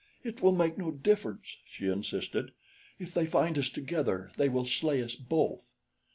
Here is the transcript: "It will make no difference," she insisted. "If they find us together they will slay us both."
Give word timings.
"It 0.23 0.41
will 0.41 0.51
make 0.53 0.79
no 0.79 0.89
difference," 0.89 1.57
she 1.69 1.85
insisted. 1.87 2.53
"If 2.97 3.13
they 3.13 3.27
find 3.27 3.55
us 3.59 3.69
together 3.69 4.31
they 4.35 4.49
will 4.49 4.65
slay 4.65 4.99
us 5.03 5.15
both." 5.15 5.67